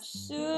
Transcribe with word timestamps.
have. 0.00 0.49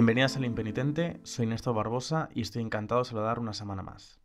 Bienvenidas 0.00 0.34
al 0.38 0.46
Impenitente, 0.46 1.20
soy 1.24 1.44
Néstor 1.44 1.74
Barbosa 1.74 2.30
y 2.34 2.40
estoy 2.40 2.62
encantado 2.62 3.02
de 3.02 3.10
saludar 3.10 3.38
una 3.38 3.52
semana 3.52 3.82
más. 3.82 4.18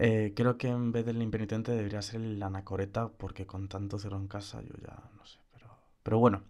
Eh, 0.00 0.32
creo 0.34 0.58
que 0.58 0.66
en 0.66 0.90
vez 0.90 1.06
del 1.06 1.22
Impenitente 1.22 1.70
debería 1.70 2.02
ser 2.02 2.20
el 2.20 2.42
Anacoreta, 2.42 3.06
porque 3.06 3.46
con 3.46 3.68
tanto 3.68 3.96
cero 4.00 4.16
en 4.16 4.26
casa 4.26 4.60
yo 4.62 4.74
ya 4.84 5.08
no 5.16 5.24
sé, 5.24 5.38
pero, 5.52 5.68
pero 6.02 6.18
bueno. 6.18 6.42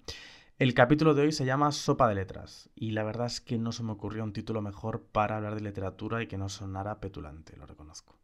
El 0.58 0.72
capítulo 0.72 1.12
de 1.12 1.24
hoy 1.24 1.32
se 1.32 1.44
llama 1.44 1.70
Sopa 1.72 2.08
de 2.08 2.14
Letras, 2.14 2.70
y 2.74 2.92
la 2.92 3.04
verdad 3.04 3.26
es 3.26 3.42
que 3.42 3.58
no 3.58 3.70
se 3.70 3.82
me 3.82 3.92
ocurrió 3.92 4.24
un 4.24 4.32
título 4.32 4.62
mejor 4.62 5.02
para 5.02 5.36
hablar 5.36 5.54
de 5.54 5.60
literatura 5.60 6.22
y 6.22 6.26
que 6.26 6.38
no 6.38 6.48
sonara 6.48 7.00
petulante, 7.00 7.54
lo 7.58 7.66
reconozco. 7.66 8.18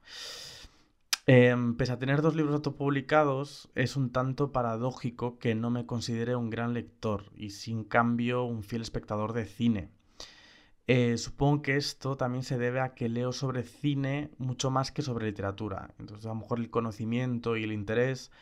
Em, 1.26 1.76
pese 1.76 1.92
a 1.92 1.98
tener 2.00 2.20
dos 2.20 2.34
libros 2.34 2.54
autopublicados, 2.56 3.70
es 3.76 3.96
un 3.96 4.10
tanto 4.10 4.50
paradójico 4.50 5.38
que 5.38 5.54
no 5.54 5.70
me 5.70 5.86
considere 5.86 6.34
un 6.34 6.50
gran 6.50 6.74
lector 6.74 7.30
y 7.36 7.50
sin 7.50 7.84
cambio 7.84 8.42
un 8.44 8.64
fiel 8.64 8.82
espectador 8.82 9.32
de 9.32 9.46
cine. 9.46 9.90
Eh, 10.88 11.16
supongo 11.18 11.62
que 11.62 11.76
esto 11.76 12.16
también 12.16 12.42
se 12.42 12.58
debe 12.58 12.80
a 12.80 12.94
que 12.94 13.08
leo 13.08 13.32
sobre 13.32 13.62
cine 13.62 14.30
mucho 14.38 14.70
más 14.70 14.90
que 14.90 15.02
sobre 15.02 15.26
literatura. 15.26 15.94
Entonces 15.98 16.26
a 16.26 16.30
lo 16.30 16.36
mejor 16.36 16.58
el 16.58 16.70
conocimiento 16.70 17.56
y 17.56 17.64
el 17.64 17.72
interés, 17.72 18.32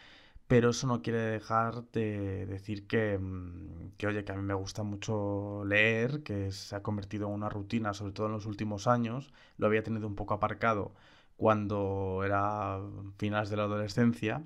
pero 0.46 0.70
eso 0.70 0.86
no 0.86 1.02
quiere 1.02 1.20
dejar 1.20 1.84
de 1.92 2.46
decir 2.46 2.86
que, 2.86 3.18
mm, 3.18 3.92
que, 3.98 4.06
oye, 4.06 4.24
que 4.24 4.32
a 4.32 4.36
mí 4.36 4.42
me 4.42 4.54
gusta 4.54 4.82
mucho 4.82 5.64
leer, 5.66 6.22
que 6.22 6.50
se 6.52 6.76
ha 6.76 6.82
convertido 6.82 7.28
en 7.28 7.34
una 7.34 7.48
rutina, 7.50 7.94
sobre 7.94 8.12
todo 8.12 8.26
en 8.28 8.32
los 8.32 8.46
últimos 8.46 8.86
años. 8.86 9.32
Lo 9.58 9.66
había 9.66 9.82
tenido 9.82 10.06
un 10.06 10.16
poco 10.16 10.34
aparcado 10.34 10.92
cuando 11.40 12.22
era 12.24 12.78
finales 13.18 13.48
de 13.50 13.56
la 13.56 13.64
adolescencia. 13.64 14.42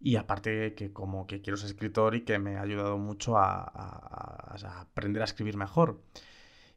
Y 0.00 0.16
aparte 0.16 0.74
que 0.74 0.92
como 0.92 1.26
que 1.28 1.40
quiero 1.42 1.56
ser 1.58 1.68
escritor 1.70 2.14
y 2.16 2.22
que 2.24 2.38
me 2.38 2.56
ha 2.56 2.62
ayudado 2.62 2.98
mucho 2.98 3.36
a, 3.38 3.62
a- 3.62 4.56
a 4.64 4.80
aprender 4.82 5.22
a 5.22 5.26
escribir 5.26 5.56
mejor. 5.56 6.00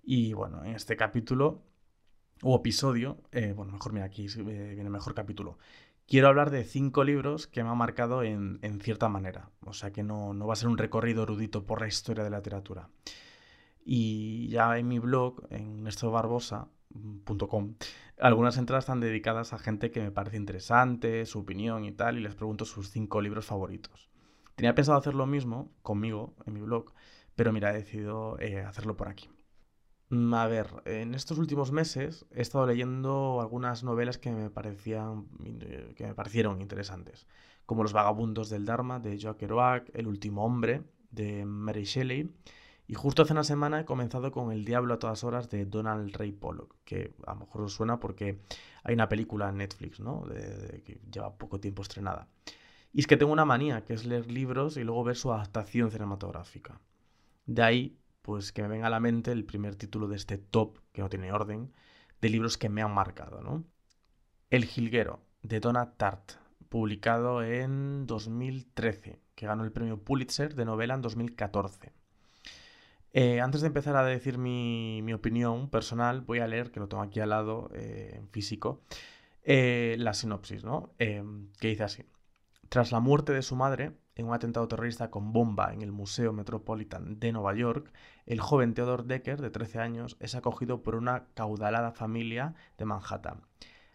Y 0.03 0.33
bueno, 0.33 0.63
en 0.65 0.75
este 0.75 0.95
capítulo 0.97 1.63
o 2.43 2.57
episodio, 2.57 3.17
eh, 3.31 3.53
bueno, 3.55 3.73
mejor 3.73 3.93
mira, 3.93 4.05
aquí 4.05 4.27
eh, 4.27 4.73
viene 4.75 4.89
mejor 4.89 5.13
capítulo. 5.15 5.57
Quiero 6.07 6.27
hablar 6.29 6.51
de 6.51 6.63
cinco 6.65 7.03
libros 7.03 7.47
que 7.47 7.63
me 7.63 7.69
han 7.69 7.77
marcado 7.77 8.23
en, 8.23 8.59
en 8.61 8.81
cierta 8.81 9.09
manera. 9.09 9.49
O 9.65 9.73
sea 9.73 9.91
que 9.91 10.03
no, 10.03 10.33
no 10.33 10.47
va 10.47 10.53
a 10.53 10.57
ser 10.57 10.69
un 10.69 10.77
recorrido 10.77 11.23
erudito 11.23 11.65
por 11.65 11.81
la 11.81 11.87
historia 11.87 12.23
de 12.23 12.29
la 12.31 12.37
literatura. 12.39 12.89
Y 13.85 14.47
ya 14.49 14.77
en 14.77 14.87
mi 14.87 14.99
blog, 14.99 15.45
en 15.51 15.87
algunas 18.19 18.57
entradas 18.57 18.83
están 18.85 18.99
dedicadas 18.99 19.53
a 19.53 19.59
gente 19.59 19.91
que 19.91 20.01
me 20.01 20.11
parece 20.11 20.37
interesante, 20.37 21.25
su 21.25 21.39
opinión 21.39 21.85
y 21.85 21.91
tal, 21.91 22.17
y 22.17 22.21
les 22.21 22.35
pregunto 22.35 22.65
sus 22.65 22.89
cinco 22.89 23.21
libros 23.21 23.45
favoritos. 23.45 24.09
Tenía 24.55 24.75
pensado 24.75 24.97
hacer 24.97 25.15
lo 25.15 25.25
mismo 25.25 25.71
conmigo 25.81 26.33
en 26.45 26.53
mi 26.53 26.61
blog, 26.61 26.93
pero 27.35 27.51
mira, 27.51 27.71
he 27.71 27.73
decidido 27.73 28.39
eh, 28.39 28.61
hacerlo 28.61 28.95
por 28.95 29.09
aquí. 29.09 29.29
Mm, 30.09 30.33
A 30.33 30.47
ver, 30.47 30.67
en 30.85 31.13
estos 31.13 31.37
últimos 31.37 31.71
meses 31.71 32.25
he 32.31 32.41
estado 32.41 32.65
leyendo 32.65 33.41
algunas 33.41 33.83
novelas 33.83 34.17
que 34.17 34.31
me 34.31 34.49
parecían, 34.49 35.27
eh, 35.43 35.93
que 35.95 36.07
me 36.07 36.13
parecieron 36.15 36.61
interesantes, 36.61 37.27
como 37.65 37.83
Los 37.83 37.93
vagabundos 37.93 38.49
del 38.49 38.65
Dharma 38.65 38.99
de 38.99 39.19
Joan 39.21 39.35
Kerouac, 39.35 39.89
El 39.93 40.07
último 40.07 40.45
hombre 40.45 40.83
de 41.11 41.45
Mary 41.45 41.83
Shelley, 41.83 42.31
y 42.87 42.93
justo 42.93 43.23
hace 43.23 43.33
una 43.33 43.43
semana 43.43 43.79
he 43.79 43.85
comenzado 43.85 44.31
con 44.31 44.51
El 44.51 44.63
diablo 44.63 44.93
a 44.93 44.99
todas 44.99 45.23
horas 45.23 45.49
de 45.49 45.65
Donald 45.65 46.15
Ray 46.15 46.31
Pollock, 46.31 46.75
que 46.83 47.15
a 47.25 47.33
lo 47.33 47.41
mejor 47.41 47.61
os 47.63 47.73
suena 47.73 47.99
porque 47.99 48.39
hay 48.83 48.93
una 48.93 49.09
película 49.09 49.49
en 49.49 49.57
Netflix, 49.57 50.01
que 50.83 50.99
lleva 51.11 51.35
poco 51.35 51.59
tiempo 51.59 51.81
estrenada. 51.81 52.27
Y 52.93 52.99
es 52.99 53.07
que 53.07 53.17
tengo 53.17 53.33
una 53.33 53.45
manía, 53.45 53.83
que 53.83 53.93
es 53.93 54.05
leer 54.05 54.31
libros 54.31 54.77
y 54.77 54.83
luego 54.83 55.03
ver 55.03 55.15
su 55.15 55.33
adaptación 55.33 55.91
cinematográfica. 55.91 56.79
De 57.45 57.63
ahí, 57.63 57.99
pues 58.21 58.51
que 58.51 58.61
me 58.61 58.67
venga 58.67 58.87
a 58.87 58.91
la 58.91 58.99
mente 58.99 59.31
el 59.31 59.45
primer 59.45 59.75
título 59.75 60.07
de 60.07 60.15
este 60.15 60.37
top, 60.37 60.79
que 60.91 61.01
no 61.01 61.09
tiene 61.09 61.31
orden, 61.31 61.73
de 62.21 62.29
libros 62.29 62.57
que 62.57 62.69
me 62.69 62.81
han 62.81 62.93
marcado, 62.93 63.41
¿no? 63.41 63.65
El 64.49 64.65
Jilguero, 64.65 65.21
de 65.41 65.59
Donna 65.59 65.91
Tartt, 65.97 66.33
publicado 66.69 67.43
en 67.43 68.05
2013, 68.07 69.19
que 69.33 69.45
ganó 69.45 69.63
el 69.63 69.71
premio 69.71 70.01
Pulitzer 70.01 70.55
de 70.55 70.65
novela 70.65 70.93
en 70.93 71.01
2014. 71.01 71.93
Eh, 73.17 73.39
antes 73.39 73.61
de 73.61 73.67
empezar 73.67 73.95
a 73.95 74.03
decir 74.03 74.37
mi, 74.37 75.13
opinión 75.13 75.69
personal, 75.69 76.19
voy 76.19 76.39
a 76.39 76.47
leer, 76.47 76.71
que 76.71 76.81
lo 76.81 76.89
tengo 76.89 77.01
aquí 77.01 77.21
al 77.21 77.29
lado 77.29 77.69
eh, 77.73 78.11
en 78.17 78.27
físico, 78.27 78.81
eh, 79.41 79.95
la 79.99 80.13
sinopsis, 80.13 80.65
¿no? 80.65 80.93
Eh, 80.99 81.23
que 81.57 81.69
dice 81.69 81.83
así. 81.83 82.03
Tras 82.67 82.91
la 82.91 82.99
muerte 82.99 83.31
de 83.31 83.41
su 83.41 83.55
madre, 83.55 83.93
en 84.15 84.27
un 84.27 84.33
atentado 84.33 84.67
terrorista 84.67 85.11
con 85.11 85.31
bomba 85.31 85.71
en 85.71 85.81
el 85.81 85.93
Museo 85.93 86.33
Metropolitan 86.33 87.17
de 87.17 87.31
Nueva 87.31 87.55
York, 87.55 87.89
el 88.25 88.41
joven 88.41 88.73
Theodore 88.73 89.03
Decker, 89.05 89.39
de 89.39 89.49
13 89.49 89.79
años, 89.79 90.17
es 90.19 90.35
acogido 90.35 90.83
por 90.83 90.95
una 90.95 91.27
caudalada 91.35 91.93
familia 91.93 92.55
de 92.77 92.83
Manhattan. 92.83 93.43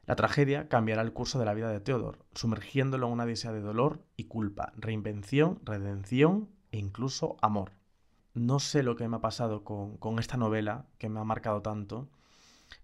La 0.07 0.17
tragedia 0.17 0.67
cambiará 0.71 1.03
el 1.03 1.13
curso 1.13 1.39
de 1.39 1.45
la 1.45 1.53
vida 1.53 1.71
de 1.71 1.81
Theodore, 1.81 2.21
sumergiéndolo 2.35 3.09
en 3.09 3.13
una 3.13 3.25
odisea 3.25 3.53
de 3.53 3.61
dolor 3.61 4.03
y 4.17 4.29
culpa, 4.29 4.73
reinvención, 4.77 5.61
redención 5.63 6.49
e 6.73 6.79
incluso 6.79 7.37
amor. 7.43 7.80
No 8.35 8.59
sé 8.61 8.83
lo 8.83 8.97
que 8.97 9.09
me 9.09 9.17
ha 9.17 9.21
pasado 9.21 9.65
con, 9.65 9.97
con 9.99 10.19
esta 10.19 10.37
novela, 10.37 10.87
que 10.99 11.09
me 11.09 11.21
ha 11.21 11.25
marcado 11.25 11.63
tanto, 11.63 12.09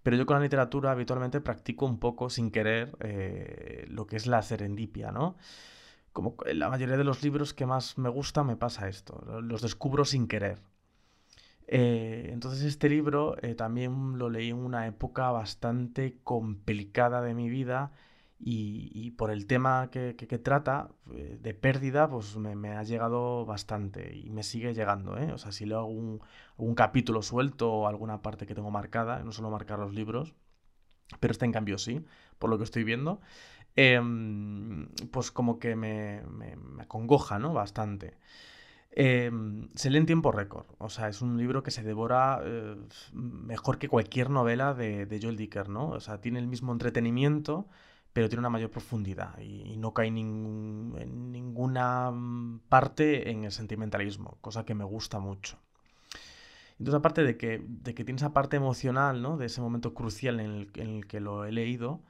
pero 0.03 0.17
yo 0.17 0.27
con 0.27 0.37
la 0.37 0.43
literatura 0.43 0.93
habitualmente 0.93 1.41
practico 1.43 1.87
un 1.87 1.99
poco 2.01 2.31
sin 2.31 2.51
querer 2.53 2.97
eh, 3.01 3.87
lo 3.91 4.07
que 4.07 4.17
es 4.17 4.27
la 4.27 4.43
serendipia, 4.43 5.13
¿no? 5.13 5.37
Como 6.13 6.37
la 6.55 6.71
mayoría 6.71 6.97
de 6.99 7.05
los 7.05 7.23
libros 7.25 7.55
que 7.55 7.67
más 7.67 7.99
me 7.99 8.11
gustan 8.11 8.47
me 8.49 8.57
pasa 8.57 8.89
esto, 8.89 9.23
lo- 9.27 9.43
los 9.43 9.63
descubro 9.63 10.05
sin 10.07 10.29
querer. 10.29 10.61
Eh, 11.69 12.29
entonces 12.33 12.63
este 12.65 12.89
libro 12.89 13.37
eh, 13.43 13.55
también 13.55 14.19
lo 14.19 14.31
leí 14.31 14.51
en 14.51 14.57
una 14.59 14.87
época 14.87 15.31
bastante 15.33 16.17
complicada 16.23 17.23
de 17.23 17.35
mi 17.35 17.49
vida 17.51 17.91
y, 18.39 18.91
y 18.95 19.13
por 19.13 19.31
el 19.31 19.47
tema 19.47 19.91
que, 19.91 20.15
que- 20.17 20.27
que 20.29 20.39
trata 20.39 20.91
eh, 21.13 21.39
de 21.41 21.55
pérdida, 21.55 22.09
pues 22.09 22.37
me, 22.37 22.55
me 22.57 22.73
ha 22.77 22.83
llegado 22.83 23.47
bastante 23.47 24.15
y 24.17 24.31
me 24.31 24.43
sigue 24.43 24.75
llegando, 24.75 25.17
¿eh? 25.19 25.33
O 25.33 25.39
sea, 25.39 25.53
si 25.53 25.65
leo 25.67 25.79
algún, 25.81 26.21
algún 26.59 26.75
capítulo 26.75 27.23
suelto 27.23 27.73
o 27.73 27.87
alguna 27.89 28.23
parte 28.23 28.47
que 28.47 28.55
tengo 28.55 28.71
marcada, 28.71 29.23
no 29.25 29.33
suelo 29.33 29.51
marcar 29.51 29.79
los 29.79 29.95
libros, 29.95 30.35
pero 31.21 31.33
este 31.33 31.45
en 31.45 31.53
cambio 31.53 31.79
sí, 31.79 32.05
por 32.39 32.51
lo 32.51 32.59
que 32.59 32.65
estoy 32.65 32.85
viendo, 32.85 33.21
em, 33.77 34.89
pues 35.13 35.31
como 35.33 35.59
que 35.59 35.77
me, 35.77 36.23
me, 36.31 36.57
me 36.57 36.83
acongoja, 36.85 37.39
¿no? 37.39 37.53
Bastante. 37.55 38.19
Em, 38.93 39.69
se 39.75 39.91
lee 39.91 39.99
en 39.99 40.07
tiempo 40.07 40.33
récord, 40.33 40.67
o 40.79 40.89
sea, 40.89 41.09
es 41.09 41.21
un 41.23 41.37
libro 41.37 41.63
que 41.63 41.71
se 41.71 41.83
devora 41.83 42.41
eh, 42.45 42.77
mejor 43.13 43.79
que 43.79 43.89
cualquier 43.89 44.31
novela 44.31 44.73
de, 44.75 45.07
de 45.07 45.21
Joel 45.23 45.37
Dicker, 45.37 45.69
¿no? 45.69 45.91
O 45.91 46.01
sea, 46.01 46.21
tiene 46.23 46.39
el 46.39 46.47
mismo 46.49 46.73
entretenimiento, 46.73 47.69
pero 48.17 48.31
tiene 48.31 48.41
una 48.41 48.49
mayor 48.49 48.71
profundidad 48.71 49.39
y, 49.41 49.61
y 49.73 49.77
no 49.77 49.93
cae 49.93 50.11
ningún- 50.11 50.97
en 50.99 51.33
ninguna 51.33 52.11
mm, 52.11 52.61
parte 52.67 53.31
en 53.31 53.45
el 53.45 53.53
sentimentalismo, 53.53 54.39
cosa 54.41 54.65
que 54.65 54.75
me 54.75 54.85
gusta 54.85 55.19
mucho. 55.19 55.59
Entonces, 56.79 56.99
aparte 56.99 57.23
de 57.25 57.37
que, 57.37 57.63
de 57.67 57.95
que 57.95 58.05
tiene 58.05 58.17
esa 58.17 58.33
parte 58.33 58.57
emocional, 58.57 59.21
¿no? 59.21 59.37
De 59.37 59.47
ese 59.47 59.61
momento 59.61 59.93
crucial 59.93 60.41
en 60.41 60.51
el, 60.51 60.71
en 60.77 60.89
el 60.97 61.07
que 61.07 61.21
lo 61.21 61.45
he 61.45 61.53
leído, 61.53 62.01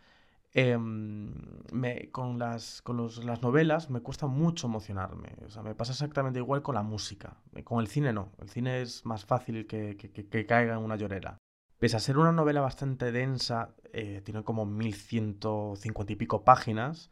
em, 0.54 1.32
me, 1.72 2.10
con, 2.12 2.38
las, 2.38 2.82
con 2.82 2.96
los- 2.98 3.24
las 3.24 3.42
novelas 3.42 3.90
me 3.90 4.00
cuesta 4.00 4.26
mucho 4.28 4.68
emocionarme. 4.68 5.34
O 5.46 5.50
sea, 5.50 5.62
me 5.62 5.74
pasa 5.74 5.92
exactamente 5.92 6.38
igual 6.40 6.62
con 6.62 6.76
la 6.76 6.82
música. 6.82 7.36
Eh, 7.54 7.64
Con 7.64 7.80
el 7.80 7.88
cine 7.88 8.12
no. 8.12 8.32
El 8.40 8.48
cine 8.50 8.82
es 8.82 9.04
más 9.06 9.24
fácil 9.24 9.66
que, 9.66 9.96
que- 9.96 10.10
que- 10.12 10.26
que 10.28 10.46
caiga 10.46 10.74
en 10.76 10.84
una 10.84 10.96
llorera. 10.96 11.38
Pese 11.78 11.96
a 11.96 12.00
ser 12.00 12.16
una 12.18 12.32
novela 12.32 12.60
bastante 12.60 13.12
densa, 13.12 13.74
eh, 13.92 14.22
tiene 14.24 14.42
como 14.44 14.64
1150 14.64 16.12
y 16.12 16.16
pico 16.16 16.44
páginas, 16.44 17.10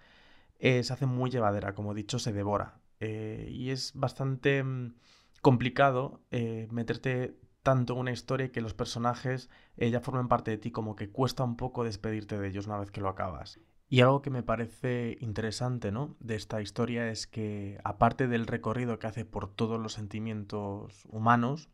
eh, 0.59 0.83
se 0.83 0.93
hace 0.93 1.07
muy 1.07 1.31
llevadera, 1.31 1.75
como 1.75 1.93
he 1.93 1.95
dicho, 1.95 2.19
se 2.19 2.33
devora. 2.33 2.81
Eh, 3.01 3.49
y 3.51 3.71
es 3.71 3.93
bastante 3.95 4.63
mm, 4.63 4.95
complicado 5.43 6.23
eh, 6.31 6.69
meterte 6.71 7.37
tanto 7.63 7.95
en 7.95 8.01
una 8.01 8.13
historia 8.13 8.53
que 8.53 8.61
los 8.61 8.75
personajes 8.75 9.51
ya 9.77 10.01
formen 10.01 10.29
parte 10.29 10.51
de 10.51 10.59
ti, 10.59 10.71
como 10.71 10.97
que 10.97 11.11
cuesta 11.11 11.45
un 11.45 11.57
poco 11.57 11.85
despedirte 11.85 12.39
de 12.39 12.49
ellos 12.49 12.67
una 12.67 12.79
vez 12.79 12.91
que 12.91 13.01
lo 13.01 13.09
acabas. 13.09 13.59
Y 13.89 14.01
algo 14.01 14.23
que 14.23 14.31
me 14.31 14.43
parece 14.43 15.17
interesante, 15.21 15.93
¿no? 15.93 16.17
de 16.21 16.37
esta 16.37 16.61
historia 16.61 17.11
es 17.11 17.27
que, 17.27 17.79
aparte 17.85 18.29
del 18.29 18.47
recorrido 18.47 18.99
que 18.99 19.07
hace 19.07 19.25
por 19.25 19.55
todos 19.55 19.81
los 19.81 19.95
sentimientos 19.95 21.05
humanos 21.09 21.71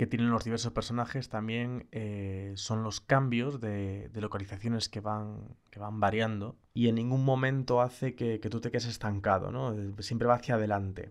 que 0.00 0.06
tienen 0.06 0.30
los 0.30 0.44
diversos 0.44 0.72
personajes, 0.72 1.28
también 1.28 1.86
eh, 1.92 2.54
son 2.56 2.82
los 2.82 3.02
cambios 3.02 3.60
de, 3.60 4.08
de 4.08 4.20
localizaciones 4.22 4.88
que 4.88 5.00
van, 5.00 5.58
que 5.68 5.78
van 5.78 6.00
variando 6.00 6.56
y 6.72 6.88
en 6.88 6.94
ningún 6.94 7.22
momento 7.22 7.82
hace 7.82 8.14
que, 8.14 8.40
que 8.40 8.48
tú 8.48 8.62
te 8.62 8.70
quedes 8.70 8.86
estancado, 8.86 9.52
¿no? 9.52 9.74
Eh, 9.74 9.92
Siempre 9.98 10.26
va 10.26 10.36
hacia 10.36 10.54
adelante. 10.54 11.10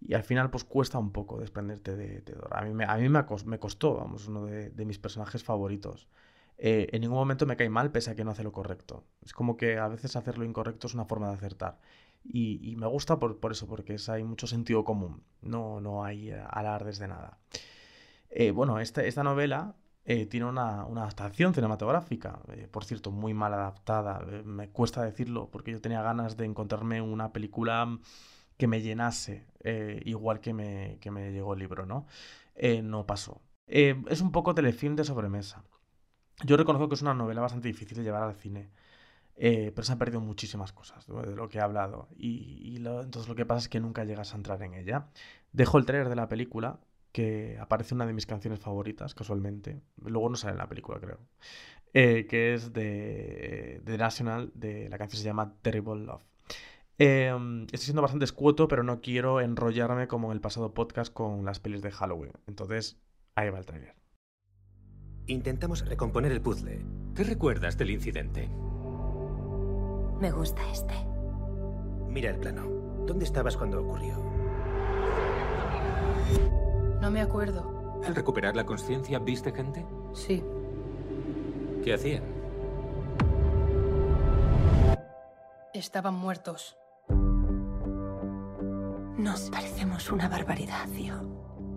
Y 0.00 0.14
al 0.14 0.22
final, 0.22 0.48
pues 0.48 0.64
cuesta 0.64 0.98
un 0.98 1.12
poco 1.12 1.38
desprenderte 1.38 1.96
de, 1.98 2.22
de 2.22 2.32
Dora. 2.32 2.60
A 2.60 2.64
mí 2.64 2.72
me, 2.72 2.86
a 2.86 2.96
mí 2.96 3.10
me, 3.10 3.58
costó, 3.58 3.96
vamos, 3.96 4.26
uno 4.26 4.46
de, 4.46 4.70
de 4.70 4.84
mis 4.86 4.98
personajes 4.98 5.44
favoritos. 5.44 6.08
Eh, 6.56 6.88
en 6.92 7.02
ningún 7.02 7.18
momento 7.18 7.44
me 7.44 7.58
cae 7.58 7.68
mal 7.68 7.92
pese 7.92 8.12
a 8.12 8.16
que 8.16 8.24
no 8.24 8.30
hace 8.30 8.42
lo 8.42 8.52
correcto. 8.52 9.04
Es 9.22 9.34
como 9.34 9.58
que 9.58 9.76
a 9.76 9.86
veces 9.86 10.16
hacer 10.16 10.38
lo 10.38 10.46
incorrecto 10.46 10.86
es 10.86 10.94
una 10.94 11.04
forma 11.04 11.28
de 11.28 11.34
acertar. 11.34 11.78
Y, 12.24 12.58
y 12.72 12.76
me 12.76 12.86
gusta 12.86 13.18
por, 13.18 13.38
por 13.38 13.52
eso, 13.52 13.66
porque 13.66 13.96
es, 13.96 14.08
hay 14.08 14.24
mucho 14.24 14.46
sentido 14.46 14.82
común. 14.82 15.24
No, 15.42 15.82
no 15.82 16.04
hay 16.04 16.30
eh, 16.30 16.42
alardes 16.48 16.98
de 16.98 17.08
nada. 17.08 17.36
Eh, 18.30 18.50
bueno, 18.50 18.78
esta, 18.78 19.02
esta 19.04 19.22
novela 19.22 19.76
eh, 20.04 20.26
tiene 20.26 20.46
una, 20.46 20.82
adaptación 20.82 21.54
cinematográfica, 21.54 22.40
eh, 22.48 22.68
por 22.70 22.84
cierto, 22.84 23.10
muy 23.10 23.34
mal 23.34 23.54
adaptada. 23.54 24.20
me 24.44 24.70
cuesta 24.70 25.02
decirlo 25.02 25.50
porque 25.50 25.72
yo 25.72 25.80
tenía 25.80 26.02
ganas 26.02 26.36
de 26.36 26.44
encontrarme 26.44 27.00
una 27.00 27.32
película 27.32 27.98
que 28.56 28.66
me 28.66 28.80
llenase, 28.80 29.46
igual 30.04 30.40
que 30.40 30.52
me, 30.52 30.98
que 31.00 31.10
me 31.10 31.30
llegó 31.32 31.52
el 31.54 31.60
libro, 31.60 31.86
¿no? 31.86 32.06
No 32.82 33.06
pasó. 33.06 33.40
Es 33.66 34.20
un 34.20 34.32
poco 34.32 34.54
telefilm 34.54 34.96
de 34.96 35.04
sobremesa. 35.04 35.62
Yo 36.44 36.56
reconozco 36.56 36.88
que 36.88 36.96
es 36.96 37.02
una 37.02 37.14
novela 37.14 37.40
bastante 37.40 37.68
difícil 37.68 37.98
de 37.98 38.04
llevar 38.04 38.24
al 38.24 38.34
cine, 38.34 38.70
pero 39.36 39.82
se 39.84 39.92
han 39.92 39.98
perdido 39.98 40.20
muchísimas 40.20 40.72
cosas 40.72 41.06
de 41.06 41.36
lo 41.36 41.48
que 41.48 41.58
he 41.58 41.60
hablado. 41.60 42.08
Y, 42.16 42.76
entonces 42.76 43.28
lo 43.28 43.36
que 43.36 43.46
pasa 43.46 43.60
es 43.60 43.68
que 43.68 43.78
nunca 43.78 44.04
llegas 44.04 44.32
a 44.32 44.36
entrar 44.36 44.60
en 44.64 44.74
ella. 44.74 45.06
Dejo 45.52 45.78
el 45.78 45.86
trailer 45.86 46.08
de 46.08 46.16
la 46.16 46.28
película, 46.28 46.80
que 47.12 47.56
aparece 47.60 47.94
una 47.94 48.06
de 48.06 48.12
mis 48.12 48.26
canciones 48.26 48.60
favoritas, 48.60 49.14
casualmente. 49.14 49.80
Luego 50.04 50.28
no 50.28 50.36
sale 50.36 50.52
en 50.52 50.58
la 50.58 50.68
película, 50.68 51.00
creo. 51.00 51.18
eh, 51.94 52.26
que 52.28 52.54
es 52.54 52.72
de, 52.72 53.80
de 53.84 53.98
National, 53.98 54.52
de, 54.54 54.88
la 54.88 54.98
canción 54.98 55.18
se 55.20 55.24
llama 55.26 55.54
Terrible 55.62 56.04
Love. 56.04 56.22
Eh, 56.98 57.32
estoy 57.66 57.78
siendo 57.86 58.02
bastante 58.02 58.24
escueto, 58.24 58.68
pero 58.68 58.82
no 58.82 59.00
quiero 59.00 59.40
enrollarme 59.40 60.08
como 60.08 60.28
en 60.28 60.32
el 60.36 60.40
pasado 60.40 60.74
podcast 60.74 61.12
con 61.12 61.44
las 61.44 61.60
pelis 61.60 61.80
de 61.82 61.90
Halloween. 61.92 62.32
Entonces, 62.46 62.98
ahí 63.36 63.50
va 63.50 63.58
el 63.58 63.66
trailer. 63.66 63.94
Intentamos 65.26 65.86
recomponer 65.86 66.32
el 66.32 66.40
puzzle. 66.40 66.84
¿Qué 67.14 67.22
recuerdas 67.24 67.76
del 67.78 67.90
incidente? 67.90 68.48
Me 70.20 70.30
gusta 70.32 70.62
este. 70.72 70.94
Mira 72.08 72.30
el 72.30 72.38
plano. 72.40 72.66
¿Dónde 73.06 73.24
estabas 73.24 73.56
cuando 73.56 73.80
ocurrió? 73.80 74.16
No 77.00 77.10
me 77.10 77.20
acuerdo. 77.20 78.00
¿Al 78.04 78.14
recuperar 78.14 78.56
la 78.56 78.64
conciencia 78.66 79.18
viste 79.18 79.52
gente? 79.52 79.84
Sí. 80.12 80.42
¿Qué 81.84 81.94
hacían? 81.94 82.22
Estaban 85.72 86.14
muertos. 86.14 86.76
Nos 89.16 89.50
parecemos 89.50 90.10
una 90.10 90.28
barbaridad, 90.28 90.88
tío. 90.94 91.14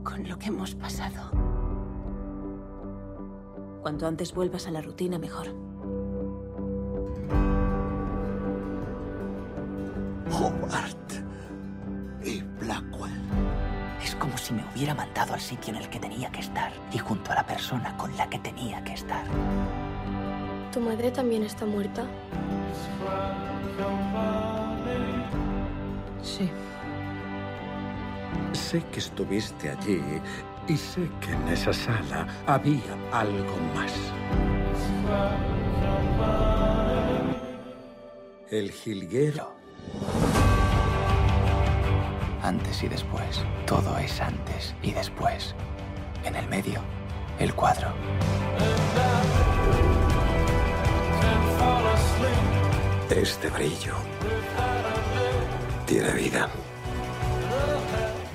Con 0.04 0.28
lo 0.28 0.38
que 0.38 0.48
hemos 0.48 0.76
pasado. 0.76 1.32
Cuanto 3.82 4.08
antes 4.08 4.34
vuelvas 4.34 4.68
a 4.68 4.72
la 4.72 4.82
rutina, 4.82 5.18
mejor. 5.18 5.71
Hubiera 14.81 14.95
mandado 14.95 15.36
al 15.36 15.39
sitio 15.39 15.75
en 15.75 15.80
el 15.80 15.89
que 15.89 16.00
tenía 16.00 16.31
que 16.31 16.39
estar 16.39 16.74
y 16.92 16.98
junto 16.98 17.31
a 17.31 17.36
la 17.36 17.45
persona 17.45 17.95
con 17.98 18.18
la 18.18 18.28
que 18.28 18.39
tenía 18.39 18.83
que 18.83 18.94
estar. 18.94 19.24
¿Tu 20.74 20.80
madre 20.80 21.12
también 21.12 21.44
está 21.44 21.68
muerta? 21.68 22.04
Sí. 26.24 26.50
Sé 28.54 28.83
que 28.92 28.98
estuviste 28.98 29.69
allí 29.69 30.01
y 30.68 30.75
sé 30.75 31.07
que 31.19 31.31
en 31.31 31.48
esa 31.50 31.74
sala 31.74 32.25
había 32.48 32.98
algo 33.12 33.57
más. 33.75 33.94
El 38.50 38.72
jilguero. 38.72 39.53
Antes 42.43 42.81
y 42.83 42.88
después. 42.88 43.41
Todo 43.65 43.98
es 43.98 44.19
antes 44.19 44.74
y 44.81 44.91
después. 44.91 45.55
En 46.24 46.36
el 46.36 46.48
medio, 46.48 46.81
el 47.39 47.53
cuadro. 47.53 47.89
Este 53.10 53.50
brillo 53.50 53.93
tiene 55.86 56.12
vida. 56.13 56.48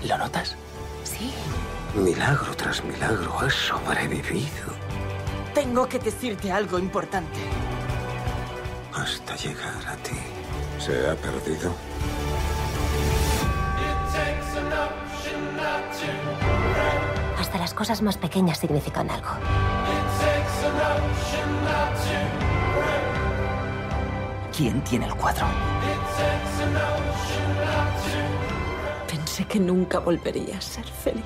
¿Lo 0.06 0.18
notas? 0.18 0.54
Sí. 1.04 1.32
Milagro 1.94 2.54
tras 2.56 2.84
milagro 2.84 3.40
has 3.40 3.54
sobrevivido 3.54 4.66
Tengo 5.54 5.88
que 5.88 5.98
decirte 5.98 6.52
algo 6.52 6.78
importante. 6.78 7.38
hasta 8.92 9.34
llegar 9.36 9.86
a 9.88 9.96
ti. 9.96 10.16
¿Se 10.78 11.08
ha 11.08 11.14
perdido? 11.14 11.72
Hasta 17.38 17.58
las 17.58 17.74
cosas 17.74 18.02
más 18.02 18.16
pequeñas 18.16 18.58
significan 18.58 19.10
algo. 19.10 19.30
¿Quién 24.56 24.80
tiene 24.82 25.06
el 25.06 25.14
cuadro? 25.14 25.46
Pensé 29.06 29.44
que 29.44 29.60
nunca 29.60 29.98
volvería 29.98 30.56
a 30.56 30.60
ser 30.60 30.84
feliz. 30.86 31.24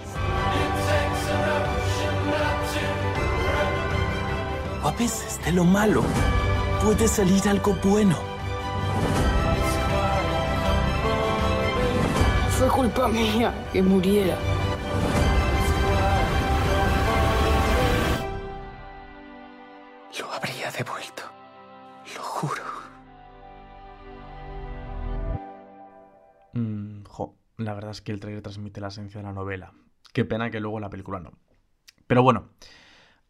A 4.83 4.91
veces 4.93 5.39
de 5.45 5.53
lo 5.53 5.65
malo 5.65 6.03
puede 6.83 7.07
salir 7.07 7.49
algo 7.49 7.77
bueno. 7.85 8.17
Fue 12.59 12.69
culpa 12.69 13.09
mía 13.09 13.55
que 13.73 13.83
muriera. 13.83 14.37
La 27.65 27.75
verdad 27.75 27.91
es 27.91 28.01
que 28.01 28.13
el 28.13 28.21
trailer 28.21 28.43
transmite 28.43 28.81
la 28.81 28.89
esencia 28.89 29.21
de 29.21 29.27
la 29.27 29.33
novela. 29.33 29.73
Qué 30.13 30.25
pena 30.25 30.51
que 30.51 30.61
luego 30.61 30.81
la 30.81 30.91
película 30.91 31.21
no. 31.21 31.33
Pero 32.07 32.23
bueno, 32.23 32.49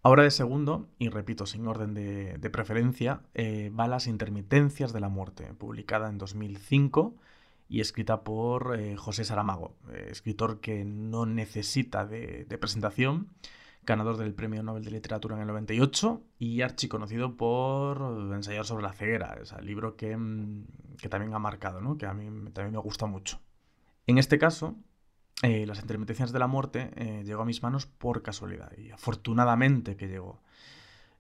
ahora 0.03 0.23
de 0.23 0.31
segundo, 0.31 0.89
y 0.99 1.09
repito, 1.09 1.47
sin 1.47 1.67
orden 1.67 1.95
de, 1.95 2.51
preferencia, 2.51 3.23
eh, 3.35 3.71
va 3.79 3.89
Las 3.89 4.07
intermitencias 4.07 4.93
de 4.93 5.01
la 5.01 5.09
muerte, 5.09 5.53
publicada 5.55 6.09
en 6.09 6.19
2005 6.19 7.17
y 7.69 7.81
escrita 7.81 8.25
por 8.25 8.77
eh, 8.79 8.97
José 8.97 9.25
Saramago, 9.25 9.77
eh, 9.93 10.09
escritor 10.11 10.61
que 10.61 10.85
no 10.85 11.27
necesita 11.27 12.07
de, 12.07 12.47
presentación, 12.59 13.29
ganador 13.85 14.17
del 14.17 14.35
Premio 14.35 14.63
Nobel 14.63 14.85
de 14.85 14.91
Literatura 14.91 15.37
en 15.37 15.43
el 15.43 15.49
98 15.49 16.23
y 16.39 16.63
archiconocido 16.63 17.37
por 17.37 18.33
ensayar 18.35 18.67
sobre 18.67 18.83
la 18.83 18.93
ceguera, 18.93 19.39
es 19.41 19.53
el 19.53 19.67
libro 19.67 19.97
que, 19.97 20.17
mm, 20.17 20.97
que 21.01 21.09
también 21.09 21.35
ha 21.35 21.39
marcado, 21.39 21.81
¿no? 21.81 21.97
que 21.97 22.07
a 22.07 22.15
mí 22.15 22.25
también 22.53 22.73
me 22.73 22.79
gusta 22.79 23.07
mucho. 23.07 23.41
En 24.11 24.19
este 24.19 24.40
caso, 24.40 24.75
eh, 25.45 25.67
las 25.67 25.79
intermitencias 25.79 26.33
de 26.33 26.40
la 26.40 26.49
muerte 26.49 26.90
eh, 26.97 27.23
llegó 27.25 27.43
a 27.43 27.45
mis 27.45 27.62
manos 27.62 27.87
por 27.87 28.23
casualidad 28.23 28.76
y 28.76 28.90
afortunadamente 28.90 29.97
que 29.97 30.09
llegó. 30.09 30.43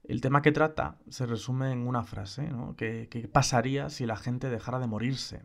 El 0.02 0.20
tema 0.20 0.42
que 0.42 0.50
trata 0.50 0.98
se 1.08 1.24
resume 1.24 1.70
en 1.70 1.86
una 1.86 2.02
frase, 2.02 2.50
¿no? 2.50 2.74
¿Qué, 2.76 3.30
pasaría 3.32 3.90
si 3.90 4.06
la 4.06 4.16
gente 4.16 4.50
dejara 4.50 4.80
de 4.80 4.88
morirse? 4.88 5.44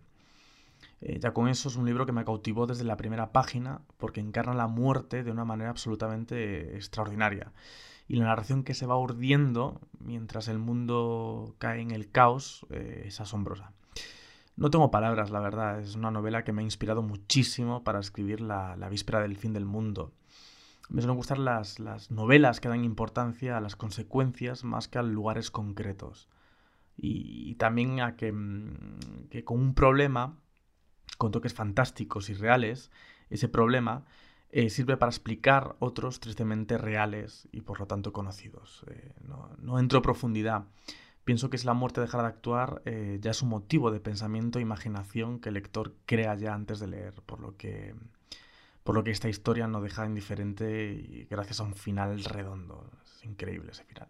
Eh, 1.02 1.20
ya 1.20 1.36
con 1.36 1.48
eso 1.48 1.70
es 1.70 1.76
un 1.76 1.86
libro 1.86 2.08
que 2.08 2.14
me 2.14 2.26
cautivó 2.26 2.66
desde 2.66 2.84
la 2.84 2.98
primera 2.98 3.32
página 3.32 3.82
porque 3.98 4.22
encarna 4.22 4.56
la 4.56 4.66
muerte 4.66 5.24
de 5.24 5.30
una 5.30 5.46
manera 5.46 5.70
absolutamente 5.70 6.76
extraordinaria. 6.76 7.54
Y 8.08 8.16
la 8.16 8.26
narración 8.26 8.64
que 8.64 8.74
se 8.74 8.88
va 8.88 8.98
urdiendo 8.98 9.82
mientras 10.00 10.48
el 10.48 10.58
mundo 10.58 11.54
cae 11.60 11.82
en 11.82 11.92
el 11.92 12.10
caos 12.10 12.66
es 12.72 13.22
asombrosa. 13.22 13.72
No 14.58 14.70
tengo 14.70 14.90
palabras, 14.90 15.32
la 15.32 15.40
verdad. 15.40 15.80
Es 15.80 15.96
una 15.96 16.12
novela 16.12 16.44
que 16.44 16.54
me 16.54 16.62
ha 16.62 16.66
inspirado 16.66 17.02
muchísimo 17.02 17.84
para 17.84 18.00
escribir 18.00 18.42
la, 18.42 18.76
víspera 18.90 19.22
del 19.22 19.36
fin 19.36 19.54
del 19.54 19.66
mundo. 19.66 20.14
Me 20.90 21.02
suelen 21.02 21.18
gustar 21.18 21.40
las, 21.40 21.80
novelas 22.10 22.60
que 22.60 22.70
dan 22.70 22.86
importancia 22.86 23.58
a 23.58 23.62
las 23.62 23.76
consecuencias 23.76 24.64
más 24.64 24.88
que 24.88 25.00
a 25.00 25.04
lugares 25.04 25.52
concretos. 25.52 26.30
Y, 26.96 27.56
también 27.56 28.00
a 28.00 28.16
que, 28.16 28.32
mm, 28.32 29.28
que, 29.30 29.44
con 29.44 29.60
un 29.60 29.74
problema, 29.74 30.38
con 31.18 31.32
toques 31.32 31.54
fantásticos 31.54 32.30
y 32.30 32.34
reales, 32.34 32.92
ese 33.30 33.50
problema 33.50 34.06
eh, 34.52 34.70
sirve 34.70 34.96
para 34.96 35.10
explicar 35.10 35.76
otros 35.80 36.22
tristemente 36.22 36.78
reales 36.78 37.50
y 37.52 37.62
por 37.62 37.82
lo 37.82 37.88
tanto 37.88 38.14
conocidos. 38.14 38.86
Eh, 38.88 39.12
no, 39.28 39.50
no 39.60 39.80
entro 39.80 40.02
profundidad 40.02 40.66
Pienso 41.26 41.50
que 41.50 41.58
si 41.58 41.66
la 41.66 41.74
muerte 41.74 42.02
dejara 42.02 42.24
de 42.24 42.30
actuar, 42.30 42.84
eh, 42.86 43.18
ya 43.20 43.32
es 43.32 43.42
un 43.42 43.50
motivo 43.50 43.90
de 43.90 44.00
pensamiento 44.00 44.60
e 44.60 44.62
imaginación 44.62 45.40
que 45.40 45.50
el 45.50 45.56
lector 45.56 45.96
crea 46.06 46.36
ya 46.36 46.54
antes 46.54 46.80
de 46.80 46.88
leer, 46.88 47.16
por 47.26 47.40
lo 47.40 47.58
que, 47.58 47.96
por 48.84 48.94
lo 48.94 49.04
que 49.04 49.10
esta 49.10 49.28
historia 49.28 49.68
no 49.68 49.82
deja 49.82 50.06
indiferente 50.06 51.26
gracias 51.28 51.60
a 51.60 51.64
un 51.64 51.74
final 51.74 52.24
redondo. 52.24 52.92
Es 53.04 53.26
increíble 53.26 53.72
ese 53.72 53.84
final. 53.86 54.08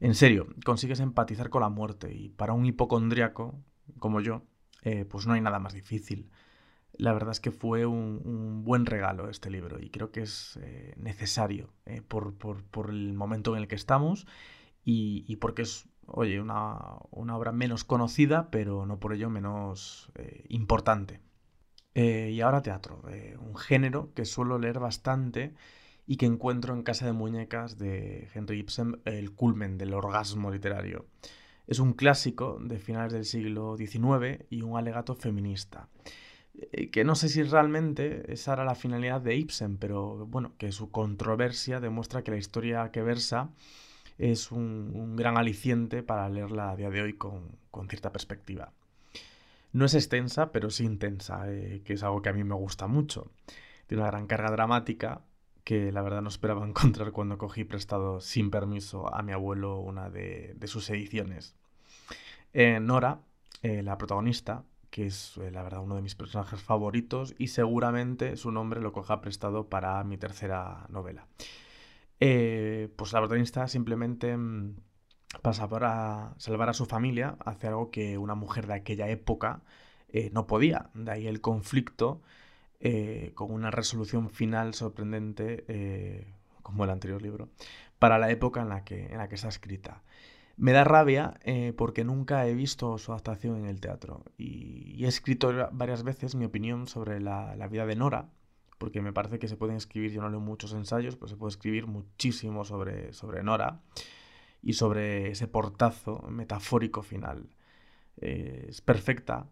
En 0.00 0.14
serio, 0.14 0.46
consigues 0.64 1.00
empatizar 1.00 1.50
con 1.50 1.60
la 1.60 1.68
muerte 1.68 2.10
y 2.14 2.30
para 2.30 2.54
un 2.54 2.64
hipocondriaco 2.64 3.62
como 3.98 4.22
yo, 4.22 4.42
eh, 4.82 5.04
pues 5.04 5.26
no 5.26 5.34
hay 5.34 5.42
nada 5.42 5.58
más 5.58 5.74
difícil. 5.74 6.30
La 6.94 7.12
verdad 7.12 7.32
es 7.32 7.40
que 7.40 7.50
fue 7.50 7.84
un, 7.84 8.64
buen 8.64 8.86
regalo 8.86 9.28
este 9.28 9.50
libro 9.50 9.78
y 9.78 9.90
creo 9.90 10.10
que 10.10 10.22
es 10.22 10.58
eh, 10.62 10.94
necesario 10.96 11.74
por, 12.08 12.34
el 12.88 13.12
momento 13.12 13.54
en 13.54 13.60
el 13.60 13.68
que 13.68 13.74
estamos 13.74 14.26
y, 14.84 15.26
y 15.28 15.36
porque 15.36 15.62
es 15.62 15.89
oye, 16.12 16.40
una, 16.40 16.76
obra 17.10 17.52
menos 17.52 17.84
conocida, 17.84 18.50
pero 18.50 18.86
no 18.86 18.98
por 18.98 19.12
ello 19.12 19.30
menos 19.30 20.10
eh, 20.16 20.44
importante. 20.48 21.20
Eh, 21.94 22.30
y 22.32 22.40
ahora 22.40 22.62
teatro, 22.62 23.02
eh, 23.08 23.36
un 23.40 23.56
género 23.56 24.12
que 24.14 24.24
suelo 24.24 24.58
leer 24.58 24.78
bastante 24.78 25.54
y 26.06 26.16
que 26.16 26.26
encuentro 26.26 26.74
en 26.74 26.82
Casa 26.82 27.06
de 27.06 27.12
Muñecas 27.12 27.78
de 27.78 28.28
Henry 28.34 28.60
Ibsen, 28.60 29.00
el 29.04 29.32
culmen 29.32 29.78
del 29.78 29.94
orgasmo 29.94 30.50
literario. 30.50 31.06
Es 31.66 31.78
un 31.78 31.92
clásico 31.92 32.58
de 32.60 32.78
finales 32.78 33.12
del 33.12 33.24
siglo 33.24 33.76
XIX 33.76 34.44
y 34.50 34.62
un 34.62 34.76
alegato 34.76 35.14
feminista. 35.14 35.88
que 36.92 37.04
no 37.04 37.14
sé 37.14 37.28
si 37.28 37.42
realmente 37.42 38.32
esa 38.32 38.54
era 38.54 38.64
la 38.64 38.74
finalidad 38.74 39.20
de 39.20 39.36
Ibsen, 39.36 39.78
pero 39.78 40.26
bueno, 40.26 40.52
que 40.58 40.72
su 40.72 40.90
controversia 40.90 41.80
demuestra 41.80 42.22
que 42.22 42.32
la 42.32 42.36
historia 42.38 42.90
que 42.90 43.02
versa 43.02 43.50
es 44.20 44.52
un, 44.52 45.16
gran 45.16 45.38
aliciente 45.38 46.02
para 46.02 46.28
leerla 46.28 46.70
a 46.70 46.76
día 46.76 46.90
de 46.90 47.00
hoy 47.00 47.14
con, 47.14 47.58
cierta 47.88 48.12
perspectiva. 48.12 48.72
No 49.72 49.86
es 49.86 49.94
extensa, 49.94 50.52
pero 50.52 50.68
sí 50.70 50.84
intensa, 50.84 51.50
eh, 51.50 51.80
que 51.84 51.94
es 51.94 52.02
algo 52.02 52.20
que 52.20 52.28
a 52.28 52.34
mí 52.34 52.44
me 52.44 52.54
gusta 52.54 52.86
mucho. 52.86 53.30
Tiene 53.86 54.02
una 54.02 54.10
gran 54.10 54.26
carga 54.26 54.50
dramática 54.50 55.22
que 55.64 55.90
la 55.90 56.02
verdad 56.02 56.20
no 56.20 56.28
esperaba 56.28 56.66
encontrar 56.68 57.12
cuando 57.12 57.38
cogí 57.38 57.64
prestado 57.64 58.20
sin 58.20 58.50
permiso 58.50 59.12
a 59.14 59.22
mi 59.22 59.32
abuelo 59.32 59.78
una 59.78 60.10
de, 60.10 60.54
sus 60.66 60.90
ediciones. 60.90 61.54
Eh, 62.52 62.78
Nora, 62.78 63.20
eh, 63.62 63.82
la 63.82 63.96
protagonista, 63.96 64.64
que 64.90 65.06
es 65.06 65.38
la 65.38 65.62
verdad 65.62 65.82
uno 65.82 65.96
de 65.96 66.02
mis 66.02 66.16
personajes 66.16 66.60
favoritos 66.60 67.34
y 67.38 67.46
seguramente 67.48 68.36
su 68.36 68.50
nombre 68.50 68.80
lo 68.80 68.92
coja 68.92 69.20
prestado 69.22 69.68
para 69.68 70.02
mi 70.04 70.18
tercera 70.18 70.86
novela. 70.90 71.26
Eh, 72.20 72.92
pues 72.96 73.12
la 73.14 73.20
protagonista 73.20 73.66
simplemente 73.66 74.36
mm, 74.36 74.76
pasa 75.42 75.68
para 75.68 76.34
salvar 76.36 76.68
a 76.68 76.74
su 76.74 76.86
familia, 76.86 77.36
hace 77.44 77.68
algo 77.68 77.90
que 77.90 78.18
una 78.18 78.34
mujer 78.34 78.66
de 78.66 78.74
aquella 78.74 79.08
época 79.08 79.62
eh, 80.08 80.30
no 80.32 80.46
podía. 80.46 80.90
De 80.94 81.10
ahí 81.12 81.26
el 81.26 81.40
conflicto 81.40 82.20
eh, 82.80 83.32
con 83.34 83.52
una 83.52 83.70
resolución 83.70 84.30
final 84.30 84.74
sorprendente, 84.74 86.34
como 86.62 86.84
el 86.84 86.90
anterior 86.90 87.22
libro, 87.22 87.48
para 87.98 88.18
la 88.18 88.30
época 88.30 88.62
en 88.62 88.68
la 88.68 88.84
que, 88.84 89.06
en 89.06 89.18
la 89.18 89.28
que 89.28 89.36
está 89.36 89.48
escrita. 89.48 90.02
Me 90.56 90.72
da 90.72 90.84
rabia 90.84 91.40
porque 91.76 92.04
nunca 92.04 92.46
he 92.46 92.54
visto 92.54 92.98
su 92.98 93.12
adaptación 93.12 93.56
en 93.56 93.66
el 93.66 93.80
teatro 93.80 94.24
y, 94.36 95.04
he 95.04 95.08
escrito 95.08 95.70
varias 95.72 96.02
veces 96.02 96.34
mi 96.34 96.44
opinión 96.44 96.86
sobre 96.86 97.20
la, 97.20 97.56
la 97.56 97.68
vida 97.68 97.86
de 97.86 97.96
Nora, 97.96 98.28
porque 98.80 99.02
me 99.02 99.12
parece 99.12 99.38
que 99.38 99.46
se 99.46 99.58
pueden 99.58 99.76
escribir, 99.76 100.10
yo 100.10 100.22
no 100.22 100.30
leo 100.30 100.40
muchos 100.40 100.72
ensayos, 100.72 101.14
pero 101.14 101.28
se 101.28 101.36
puede 101.36 101.50
escribir 101.50 101.86
muchísimo 101.86 102.64
sobre, 102.64 103.12
sobre 103.12 103.42
Nora 103.42 103.82
y 104.62 104.72
sobre 104.72 105.30
ese 105.30 105.46
portazo 105.46 106.22
metafórico 106.30 107.02
final. 107.02 107.50
Eh, 108.16 108.68
es 108.70 108.80
perfecta 108.80 109.50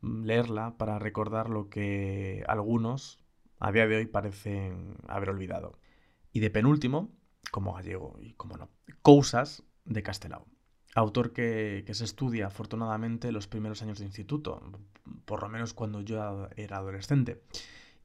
leerla 0.00 0.78
para 0.78 1.00
recordar 1.00 1.50
lo 1.50 1.68
que 1.68 2.44
algunos 2.46 3.18
a 3.58 3.72
día 3.72 3.88
de 3.88 3.96
hoy 3.96 4.06
parecen 4.06 4.94
haber 5.08 5.30
olvidado. 5.30 5.80
Y 6.32 6.38
de 6.38 6.50
penúltimo, 6.50 7.10
como 7.50 7.74
gallego 7.74 8.16
y 8.20 8.34
como 8.34 8.58
no, 8.58 8.70
Cousas 9.02 9.64
de 9.86 10.04
Castelao. 10.04 10.46
Autor 10.94 11.32
que, 11.32 11.82
que, 11.84 11.94
se 11.94 12.04
estudia 12.04 12.46
afortunadamente 12.46 13.32
los 13.32 13.48
primeros 13.48 13.82
años 13.82 13.98
de 13.98 14.04
instituto, 14.04 14.62
por 15.24 15.42
lo 15.42 15.48
menos 15.48 15.74
cuando 15.74 16.00
yo 16.00 16.48
era 16.56 16.76
adolescente 16.76 17.42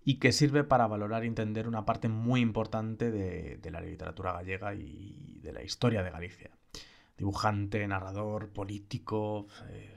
y 0.06 0.16
que 0.16 0.32
sirve 0.32 0.64
para 0.64 0.88
valorar 0.88 1.24
y 1.24 1.28
entender 1.28 1.68
una 1.68 1.86
parte 1.86 2.10
muy 2.10 2.42
importante 2.42 3.12
de, 3.12 3.72
la 3.72 3.82
literatura 3.82 4.34
gallega 4.34 4.74
y 4.76 5.40
de 5.42 5.54
la 5.54 5.64
historia 5.64 6.04
de 6.04 6.12
Galicia. 6.12 6.52
Dibujante, 7.18 7.88
narrador, 7.88 8.50
político, 8.50 9.48
eh, 9.70 9.96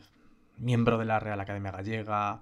miembro 0.59 0.99
de 0.99 1.07
la 1.07 1.19
Real 1.19 1.41
Academia 1.41 1.73
Gallega, 1.73 2.41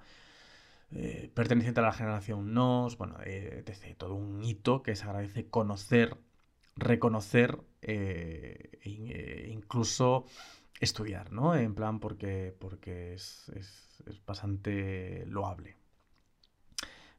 eh, 0.90 1.30
perteneciente 1.32 1.80
a 1.80 1.84
la 1.84 1.92
generación 1.92 2.52
NOS, 2.52 2.98
bueno, 2.98 3.16
eh, 3.24 3.64
todo 3.96 4.14
un 4.14 4.44
hito 4.44 4.82
que 4.82 4.94
se 4.94 5.04
agradece 5.04 5.46
conocer, 5.48 6.18
reconocer 6.76 7.58
e 7.80 9.48
incluso 9.48 10.26
estudiar, 10.80 11.32
¿no? 11.32 11.54
En 11.54 11.74
plan 11.74 12.00
porque, 12.00 12.54
porque 12.58 13.14
es, 13.14 13.48
es 13.54 14.26
bastante 14.26 15.24
loable. 15.26 15.76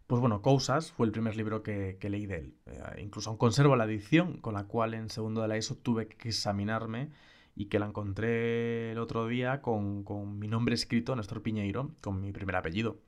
Pues 0.08 0.22
bueno, 0.22 0.44
Cousas 0.44 0.92
fue 0.92 1.08
el 1.08 1.12
primer 1.12 1.36
libro 1.36 1.64
que, 1.64 1.98
leí 2.00 2.28
de 2.28 2.36
él. 2.38 2.54
Eh, 2.68 3.02
incluso 3.02 3.32
aún 3.32 3.40
conservo 3.40 3.76
la 3.76 3.86
edición 3.86 4.38
con 4.38 4.54
la 4.54 4.66
cual 4.66 4.94
en 4.94 5.10
segundo 5.10 5.42
de 5.42 5.48
la 5.48 5.58
ESO 5.58 5.78
tuve 5.78 6.08
que 6.08 6.30
examinarme 6.30 7.10
y 7.56 7.66
que 7.66 7.80
la 7.80 7.88
encontré 7.88 8.92
el 8.92 9.00
otro 9.00 9.26
día 9.28 9.64
con, 9.64 10.06
mi 10.38 10.48
nombre 10.48 10.76
escrito, 10.76 11.16
Néstor 11.16 11.42
Piñeiro, 11.42 11.96
con 12.02 12.22
mi 12.22 12.32
primer 12.32 12.56
apellido, 12.56 13.00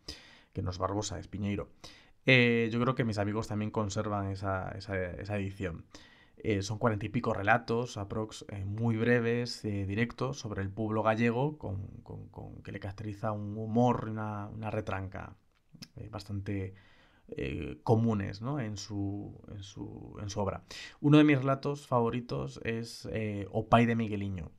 que 0.53 0.63
no 0.63 0.71
es 0.71 0.79
Barbosa, 0.79 1.19
es 1.19 1.27
Piñeiro. 1.27 1.69
Eh, 2.25 2.69
yo 2.71 2.79
creo 2.81 2.95
que 2.95 3.03
mis 3.03 3.19
amigos 3.19 3.47
también 3.47 3.69
conservan 3.69 4.31
esa, 4.31 4.71
edición. 5.37 5.85
Eh, 6.37 6.63
son 6.63 6.79
cuarenta 6.79 7.05
y 7.05 7.09
pico 7.09 7.31
relatos, 7.31 7.97
aprox, 7.97 8.45
muy 8.65 8.97
breves, 8.97 9.61
directos, 9.61 10.39
sobre 10.39 10.63
el 10.63 10.71
pueblo 10.71 11.03
gallego, 11.03 11.59
con, 11.59 11.77
que 12.63 12.71
le 12.71 12.79
caracteriza 12.79 13.31
un 13.31 13.55
humor 13.55 14.09
una, 14.09 14.47
una 14.47 14.71
retranca 14.71 15.35
bastante 16.09 16.73
eh, 17.29 17.79
comunes 17.83 18.41
en, 18.41 18.77
su, 18.77 19.37
en, 19.53 19.61
su, 19.61 20.17
en, 20.21 20.29
su, 20.29 20.39
obra. 20.39 20.63
Uno 21.01 21.17
de 21.17 21.25
mis 21.25 21.37
relatos 21.37 21.85
favoritos 21.85 22.61
es 22.63 23.05
eh, 23.11 23.47
Opay 23.51 23.85
de 23.85 23.97
Migueliño, 23.97 24.49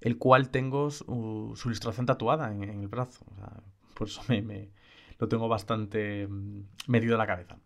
el 0.00 0.16
cual 0.16 0.48
tengo 0.48 0.90
su, 0.90 1.54
ilustración 1.66 2.06
tatuada 2.06 2.50
en, 2.50 2.62
el 2.62 2.88
brazo. 2.88 3.26
por 3.94 4.08
eso 4.08 4.22
me, 4.28 4.70
lo 5.18 5.28
tengo 5.28 5.48
bastante 5.48 6.26
mm, 6.26 6.62
metido 6.86 7.12
en 7.12 7.18
la 7.18 7.26
cabeza. 7.26 7.58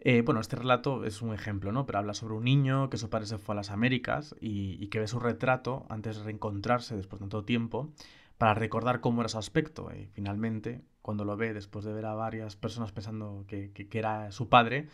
Eh, 0.00 0.22
bueno, 0.22 0.40
este 0.40 0.56
relato 0.56 1.04
es 1.04 1.22
un 1.22 1.32
ejemplo, 1.32 1.70
¿no? 1.70 1.86
Pero 1.86 2.00
habla 2.00 2.14
sobre 2.14 2.34
un 2.34 2.44
niño 2.44 2.90
que 2.90 2.96
su 2.96 3.08
padre 3.08 3.26
se 3.26 3.38
fue 3.38 3.54
a 3.54 3.56
las 3.56 3.70
Américas 3.70 4.34
y, 4.40 4.76
y 4.82 4.88
que 4.88 4.98
ve 4.98 5.06
su 5.06 5.20
retrato 5.20 5.86
antes 5.88 6.16
de 6.16 6.24
reencontrarse 6.24 6.96
después 6.96 7.20
de 7.20 7.24
tanto 7.24 7.44
tiempo 7.44 7.92
para 8.38 8.54
recordar 8.54 9.00
cómo 9.00 9.22
era 9.22 9.28
su 9.28 9.38
aspecto. 9.38 9.88
Y 9.94 10.06
finalmente, 10.08 10.82
cuando 11.04 11.26
lo 11.26 11.36
ve, 11.36 11.52
después 11.52 11.84
de 11.84 11.92
ver 11.92 12.06
a 12.06 12.14
varias 12.14 12.56
personas 12.56 12.90
pensando 12.90 13.44
que, 13.46 13.70
era 13.92 14.32
su 14.32 14.48
padre, 14.48 14.88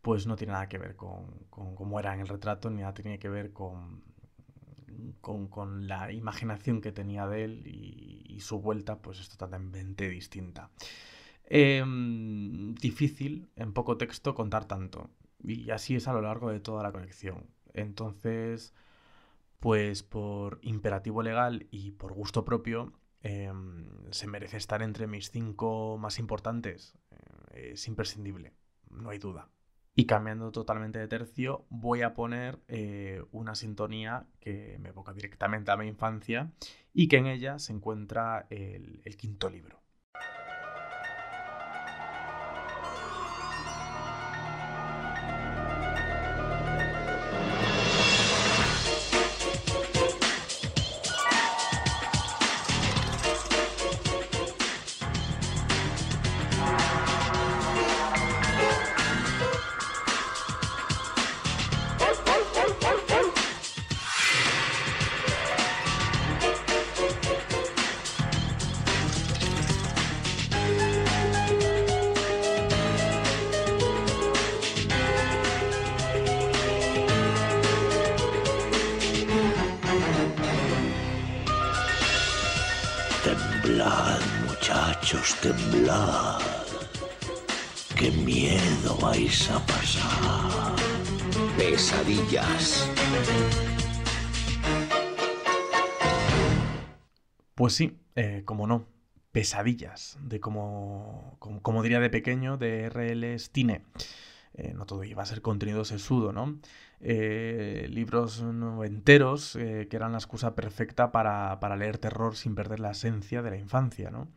pues 0.00 0.26
no 0.26 0.34
tiene 0.34 0.54
nada 0.54 0.70
que 0.70 0.78
ver 0.78 0.96
con, 0.96 1.26
cómo 1.50 2.00
era 2.00 2.14
en 2.14 2.20
el 2.20 2.28
retrato, 2.28 2.70
ni 2.70 2.80
nada 2.80 2.94
tiene 2.94 3.18
que 3.18 3.28
ver 3.28 3.52
con, 3.52 4.02
con, 5.20 5.86
la 5.86 6.12
imaginación 6.12 6.80
que 6.80 6.92
tenía 6.92 7.26
de 7.26 7.44
él 7.44 7.66
y, 7.66 8.40
su 8.40 8.58
vuelta, 8.58 9.02
pues 9.02 9.20
es 9.20 9.28
totalmente 9.28 10.08
distinta. 10.08 10.70
Em, 11.44 12.74
difícil 12.76 13.50
en 13.54 13.74
poco 13.74 13.98
texto 13.98 14.34
contar 14.34 14.64
tanto. 14.64 15.10
Y 15.44 15.68
así 15.72 15.94
es 15.94 16.08
a 16.08 16.14
lo 16.14 16.22
largo 16.22 16.50
de 16.50 16.60
toda 16.60 16.82
la 16.82 16.90
colección. 16.90 17.44
Entonces, 17.74 18.72
pues 19.58 20.02
por 20.02 20.58
imperativo 20.62 21.22
legal 21.22 21.66
y 21.70 21.90
por 21.90 22.14
gusto 22.14 22.46
propio, 22.46 22.94
em, 23.22 23.86
se 24.10 24.26
merece 24.26 24.56
estar 24.56 24.82
entre 24.82 25.06
mis 25.06 25.30
cinco 25.30 25.98
más 25.98 26.18
importantes. 26.18 26.94
Eh, 27.52 27.72
es 27.72 27.88
imprescindible, 27.88 28.54
no 28.90 29.10
hay 29.10 29.18
duda. 29.18 29.48
Y 29.94 30.06
cambiando 30.06 30.52
totalmente 30.52 30.98
de 30.98 31.08
tercio, 31.08 31.66
voy 31.68 32.02
a 32.02 32.14
poner 32.14 32.60
eh, 32.68 33.22
una 33.32 33.54
sintonía 33.54 34.26
que 34.38 34.78
me 34.80 34.90
evoca 34.90 35.12
directamente 35.12 35.70
a 35.70 35.76
mi 35.76 35.88
infancia 35.88 36.52
y 36.94 37.08
que 37.08 37.18
en 37.18 37.26
ella 37.26 37.58
se 37.58 37.72
encuentra 37.72 38.46
el 38.50 39.16
quinto 39.16 39.50
libro. 39.50 39.80
Temblad. 85.18 86.40
Qué 87.98 88.12
miedo 88.12 88.96
vais 89.02 89.50
a 89.50 89.58
pasar. 89.66 90.76
Pesadillas. 91.58 92.88
Pues 97.56 97.74
sí, 97.74 97.98
eh, 98.14 98.42
como 98.44 98.68
no, 98.68 98.86
pesadillas, 99.32 100.16
de 100.22 100.38
como, 100.38 101.36
como, 101.40 101.82
diría 101.82 101.98
de 101.98 102.08
pequeño, 102.08 102.56
de 102.56 102.84
R.L. 102.84 103.36
Stine. 103.38 103.82
Eh, 104.54 104.72
no 104.74 104.86
todo 104.86 105.02
iba 105.02 105.24
a 105.24 105.26
ser 105.26 105.42
contenido 105.42 105.84
sesudo, 105.84 106.32
¿no? 106.32 106.60
Eh, 107.00 107.88
libros 107.90 108.44
enteros 108.84 109.54
que 109.54 109.96
eran 109.96 110.12
la 110.12 110.18
excusa 110.18 110.54
perfecta 110.54 111.10
para, 111.10 111.76
leer 111.76 111.98
terror 111.98 112.36
sin 112.36 112.54
perder 112.54 112.78
la 112.78 112.92
esencia 112.92 113.42
de 113.42 113.50
la 113.50 113.56
infancia, 113.56 114.10
¿no? 114.10 114.28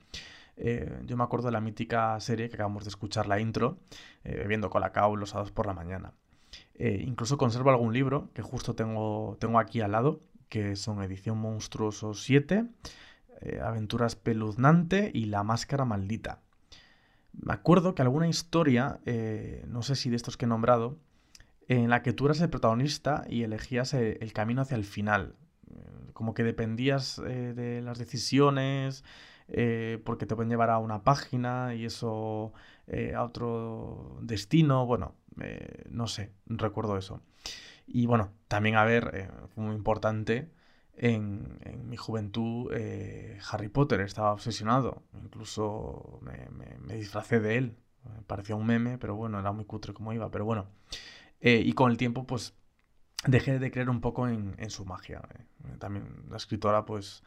Eh, 0.56 1.02
yo 1.06 1.18
me 1.18 1.24
acuerdo 1.24 1.48
de 1.48 1.54
la 1.54 1.62
mítica 1.62 2.20
serie 2.20 2.50
que 2.50 2.56
acabamos 2.56 2.84
de 2.84 2.90
escuchar 2.90 3.28
la 3.28 3.40
intro, 3.40 3.80
eh, 4.24 4.36
bebiendo 4.38 4.70
colacao 4.70 5.16
los 5.16 5.32
sábados 5.32 5.52
por 5.52 5.66
la 5.66 5.74
mañana. 5.74 6.14
Eh, 6.76 7.04
incluso 7.06 7.38
conservo 7.38 7.70
algún 7.70 7.94
libro 7.94 8.30
que 8.34 8.42
justo 8.42 8.76
tengo, 8.76 9.38
tengo 9.40 9.60
aquí 9.60 9.82
al 9.82 9.92
lado, 9.92 10.22
que 10.50 10.76
son 10.76 11.02
Edición 11.02 11.38
Monstruoso 11.38 12.14
7, 12.14 12.66
Aventuras 13.62 14.16
Peluznante 14.16 15.12
y 15.14 15.26
La 15.26 15.44
Máscara 15.44 15.84
Maldita. 15.84 16.42
Me 17.34 17.54
acuerdo 17.54 17.94
que 17.94 18.02
alguna 18.02 18.30
historia, 18.30 19.02
no 19.68 19.82
sé 19.82 19.96
si 19.96 20.10
de 20.10 20.16
estos 20.16 20.38
que 20.38 20.46
he 20.46 20.48
nombrado, 20.48 20.98
en 21.68 21.90
la 21.90 22.04
que 22.04 22.14
tú 22.14 22.26
eras 22.26 22.40
el 22.40 22.50
protagonista 22.50 23.26
y 23.28 23.42
elegías 23.42 23.94
el 23.96 24.32
camino 24.32 24.62
hacia 24.62 24.78
el 24.78 24.86
final. 24.86 25.36
Como 26.14 26.34
que 26.34 26.44
dependías 26.44 27.18
de 27.18 27.82
las 27.84 27.98
decisiones, 27.98 29.04
eh, 29.48 30.02
porque 30.06 30.26
te 30.26 30.36
pueden 30.36 30.50
llevar 30.50 30.70
a 30.70 30.78
una 30.80 31.04
página 31.04 31.76
y 31.76 31.86
eso 31.86 32.54
eh, 32.88 33.14
a 33.16 33.24
otro 33.24 34.18
destino, 34.22 34.86
bueno, 34.86 35.16
eh, 35.42 35.86
no 35.90 36.08
sé, 36.08 36.32
recuerdo 36.46 36.98
eso. 36.98 37.22
Y 37.86 38.06
bueno, 38.06 38.32
también 38.48 38.76
a 38.76 38.86
ver, 38.86 39.30
fue 39.54 39.64
muy 39.66 39.76
importante 39.76 40.52
en, 40.96 41.60
mi 41.86 41.98
juventud 41.98 42.72
Harry 43.52 43.68
Potter, 43.68 44.02
estaba 44.02 44.32
obsesionado, 44.32 45.04
incluso 45.22 46.20
me, 46.22 46.96
disfracé 46.96 47.40
de 47.40 47.58
él, 47.58 47.78
parecía 48.28 48.56
un 48.56 48.66
meme, 48.66 48.98
pero 48.98 49.16
bueno, 49.16 49.40
era 49.40 49.52
muy 49.52 49.66
cutre 49.66 49.94
como 49.94 50.14
iba, 50.14 50.32
pero 50.32 50.46
bueno. 50.46 50.68
y 51.42 51.74
con 51.74 51.92
el 51.92 51.98
tiempo, 51.98 52.26
pues 52.26 52.56
dejé 53.28 53.60
de 53.60 53.72
creer 53.72 53.90
un 53.90 54.02
poco 54.02 54.28
en, 54.28 54.56
en 54.58 54.70
su 54.70 54.86
magia. 54.86 55.22
También 55.80 56.26
la 56.30 56.38
escritora, 56.38 56.86
pues 56.86 57.24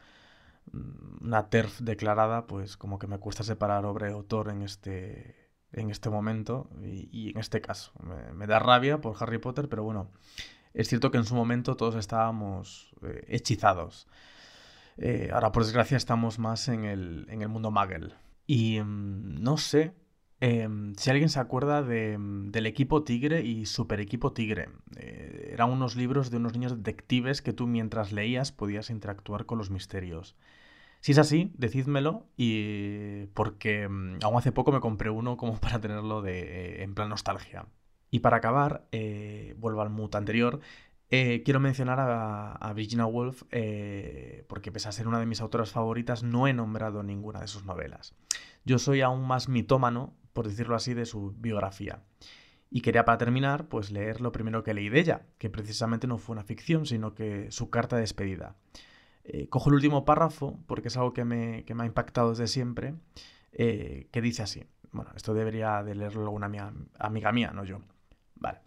una 0.73 1.49
TERF 1.49 1.79
declarada, 1.79 2.47
pues 2.47 2.77
como 2.77 2.99
que 2.99 3.07
me 3.07 3.19
cuesta 3.19 3.43
separar 3.43 3.85
obra 3.85 4.09
y 4.09 4.13
autor 4.13 4.49
en 4.49 4.61
este, 4.61 5.51
en 5.71 5.89
este 5.89 6.09
momento 6.09 6.69
y, 6.81 7.31
en 7.31 7.37
este 7.37 7.61
caso. 7.61 7.91
Me, 8.33 8.47
da 8.47 8.59
rabia 8.59 9.01
por 9.01 9.15
Harry 9.19 9.37
Potter, 9.37 9.69
pero 9.69 9.83
bueno, 9.83 10.11
es 10.73 10.87
cierto 10.87 11.11
que 11.11 11.17
en 11.17 11.25
su 11.25 11.35
momento 11.35 11.75
todos 11.75 11.95
estábamos 11.95 12.93
eh, 13.03 13.25
hechizados. 13.27 14.07
Eh, 14.97 15.29
ahora, 15.33 15.51
por 15.51 15.63
desgracia, 15.63 15.97
estamos 15.97 16.39
más 16.39 16.67
en 16.67 16.85
el, 16.85 17.27
en 17.29 17.41
el 17.41 17.49
mundo 17.49 17.71
Muggle. 17.71 18.13
Y 18.45 18.81
mm, 18.81 19.41
no 19.41 19.57
sé 19.57 19.93
em, 20.39 20.93
si 20.95 21.09
alguien 21.09 21.29
se 21.29 21.39
acuerda 21.39 21.83
de, 21.83 22.17
mm, 22.17 22.51
del 22.51 22.65
equipo 22.65 23.03
Tigre 23.03 23.41
y 23.41 23.65
Super 23.65 23.99
Equipo 23.99 24.33
Tigre. 24.33 24.69
Eh, 24.97 25.49
eran 25.53 25.71
unos 25.71 25.95
libros 25.95 26.31
de 26.31 26.37
unos 26.37 26.53
niños 26.53 26.75
detectives 26.75 27.41
que 27.41 27.53
tú 27.53 27.67
mientras 27.67 28.11
leías 28.11 28.51
podías 28.51 28.89
interactuar 28.89 29.45
con 29.45 29.57
los 29.57 29.69
misterios. 29.69 30.35
Si 31.01 31.11
es 31.11 31.17
así, 31.19 31.51
decídmelo 31.57 32.25
y 32.35 33.27
porque 33.27 33.87
mm, 33.87 34.19
aún 34.23 34.37
hace 34.37 34.51
poco 34.51 34.71
me 34.71 34.79
compré 34.79 35.09
uno 35.09 35.37
como 35.37 35.57
para 35.59 35.79
tenerlo 35.79 36.21
de, 36.21 36.39
eh, 36.39 36.83
en 36.83 36.95
plan 36.95 37.09
nostalgia. 37.09 37.67
Y 38.09 38.19
para 38.19 38.37
acabar, 38.37 38.87
eh, 38.91 39.55
vuelvo 39.57 39.81
al 39.81 39.89
mood 39.89 40.15
anterior, 40.15 40.61
eh, 41.09 41.43
quiero 41.43 41.59
mencionar 41.59 41.99
a, 41.99 42.73
Virginia 42.73 43.05
Woolf 43.05 43.43
porque 44.47 44.71
pese 44.71 44.89
a 44.89 44.91
ser 44.91 45.07
una 45.07 45.19
de 45.19 45.25
mis 45.25 45.41
autoras 45.41 45.71
favoritas, 45.71 46.23
no 46.23 46.47
he 46.47 46.53
nombrado 46.53 47.03
ninguna 47.03 47.39
de 47.39 47.47
sus 47.47 47.65
novelas. 47.65 48.15
Yo 48.65 48.79
soy 48.79 49.01
aún 49.01 49.25
más 49.25 49.47
mitómano, 49.47 50.13
por 50.37 50.47
decirlo 50.47 50.75
así, 50.75 50.93
de 50.93 51.07
su 51.07 51.33
biografía. 51.39 52.03
Y 52.69 52.81
quería 52.81 53.05
para 53.05 53.17
terminar, 53.17 53.69
pues 53.69 53.89
leer 53.89 54.21
lo 54.21 54.31
primero 54.31 54.63
que 54.63 54.75
leí 54.75 54.87
de 54.87 54.99
ella, 54.99 55.25
que 55.39 55.49
precisamente 55.49 56.05
no 56.05 56.19
fue 56.19 56.33
una 56.33 56.43
ficción, 56.43 56.85
sino 56.85 57.15
que 57.15 57.49
su 57.49 57.71
carta 57.71 57.95
de 57.95 58.03
despedida. 58.03 58.55
Eh, 59.23 59.49
cojo 59.49 59.71
el 59.71 59.77
último 59.77 60.05
párrafo, 60.05 60.59
porque 60.67 60.89
es 60.89 60.97
algo 60.97 61.11
que 61.11 61.25
me, 61.25 61.65
ha 61.67 61.85
impactado 61.87 62.29
desde 62.29 62.45
siempre, 62.45 62.93
eh, 63.51 64.09
que 64.11 64.21
dice 64.21 64.43
así. 64.43 64.63
Bueno, 64.91 65.09
esto 65.15 65.33
debería 65.33 65.81
de 65.81 65.95
leerlo 65.95 66.21
alguna 66.21 66.71
amiga 66.99 67.31
mía, 67.31 67.49
no 67.51 67.63
yo. 67.63 67.81
Vale. 68.35 68.59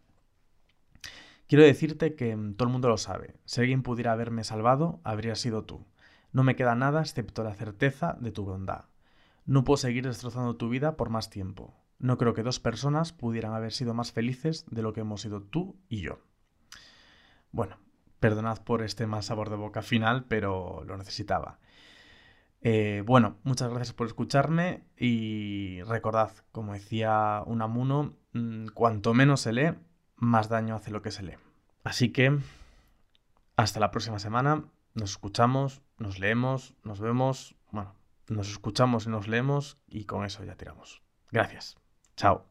Quiero 1.47 1.63
decirte 1.63 2.17
que 2.17 2.35
mm, 2.35 2.55
todo 2.55 2.67
el 2.67 2.73
mundo 2.73 2.89
lo 2.89 2.97
sabe. 2.97 3.37
Si 3.45 3.61
alguien 3.61 3.85
pudiera 3.85 4.11
haberme 4.11 4.43
salvado, 4.43 5.01
habría 5.05 5.37
sido 5.37 5.63
tú. 5.63 5.87
No 6.33 6.43
me 6.43 6.57
queda 6.57 6.75
nada 6.75 7.01
excepto 7.01 7.45
la 7.45 7.55
certeza 7.55 8.17
de 8.21 8.33
tu 8.33 8.45
bondad. 8.45 8.90
No 9.51 9.65
puedo 9.65 9.79
seguir 9.79 10.07
destrozando 10.07 10.55
tu 10.55 10.69
vida 10.69 10.97
por 10.97 11.11
más 11.11 11.29
tiempo. 11.29 11.75
No 11.99 12.19
creo 12.19 12.35
que 12.35 12.45
dos 12.45 12.61
personas 12.61 13.13
pudieran 13.13 13.53
haber 13.53 13.73
sido 13.73 13.95
más 13.95 14.13
felices 14.13 14.65
de 14.71 14.81
lo 14.81 14.93
que 14.93 15.01
hemos 15.01 15.23
sido 15.23 15.43
tú 15.43 15.77
y 15.89 16.03
yo. 16.03 16.21
Bueno, 17.51 17.77
Perdonad 18.21 18.63
por 18.63 18.81
este 18.83 19.09
mal 19.09 19.25
sabor 19.25 19.51
de 19.51 19.57
boca 19.57 19.83
final, 19.83 20.23
pero 20.23 20.85
lo 20.87 20.97
necesitaba. 20.97 21.59
Eh, 22.61 23.03
bueno, 23.05 23.39
muchas 23.43 23.71
gracias 23.71 23.93
por 23.93 24.07
escucharme 24.07 24.85
y 24.97 25.83
recordad, 25.83 26.31
como 26.53 26.75
decía 26.75 27.43
Unamuno, 27.45 28.15
mm, 28.35 28.69
cuanto 28.69 29.15
menos 29.15 29.41
se 29.41 29.53
lee, 29.53 29.75
más 30.15 30.49
daño 30.49 30.77
hace 30.77 30.93
lo 30.93 31.03
que 31.03 31.11
se 31.11 31.25
lee. 31.25 31.39
Así 31.83 32.11
que, 32.13 32.39
hasta 33.57 33.81
la 33.81 33.91
próxima 33.91 34.21
semana, 34.21 34.63
nos 34.95 35.11
escuchamos, 35.11 35.83
nos 35.99 36.21
leemos, 36.21 36.77
nos 36.85 37.01
vemos, 37.01 37.57
bueno, 37.73 37.97
nos 38.31 38.51
escuchamos 38.51 39.07
y 39.07 39.11
nos 39.11 39.29
leemos 39.29 39.79
y 39.87 40.05
con 40.05 40.25
eso 40.25 40.45
ya 40.45 40.55
tiramos. 40.57 41.03
Gracias. 41.31 41.77
Chao. 42.17 42.47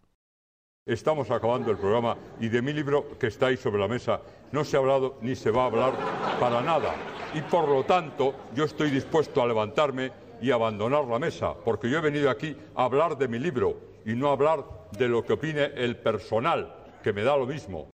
Estamos 0.86 1.30
acabando 1.30 1.72
el 1.72 1.78
programa 1.78 2.18
y 2.40 2.50
de 2.50 2.62
mi 2.62 2.74
libro 2.74 3.18
que 3.20 3.28
está 3.28 3.48
ahí 3.48 3.58
sobre 3.58 3.80
la 3.80 3.88
mesa 3.88 4.22
no 4.52 4.64
se 4.64 4.76
ha 4.76 4.80
hablado 4.80 5.18
ni 5.22 5.36
se 5.36 5.52
va 5.52 5.64
a 5.64 5.66
hablar 5.68 5.94
para 6.40 6.62
nada. 6.62 6.96
Y 7.34 7.42
por 7.42 7.68
lo 7.68 7.84
tanto 7.84 8.34
yo 8.56 8.66
estoy 8.66 8.90
dispuesto 8.90 9.42
a 9.42 9.48
levantarme 9.48 10.12
y 10.42 10.52
abandonar 10.52 11.06
la 11.06 11.20
mesa, 11.20 11.54
porque 11.54 11.90
yo 11.90 12.00
he 12.00 12.02
venido 12.02 12.30
aquí 12.30 12.56
a 12.76 12.86
hablar 12.86 13.18
de 13.18 13.28
mi 13.28 13.40
libro 13.40 13.78
y 14.06 14.16
no 14.16 14.30
a 14.30 14.34
hablar 14.34 14.66
de 14.98 15.08
lo 15.08 15.24
que 15.24 15.34
opine 15.34 15.66
el 15.76 15.98
personal, 15.98 16.76
que 17.04 17.14
me 17.14 17.24
da 17.24 17.38
lo 17.38 17.46
mismo. 17.46 17.90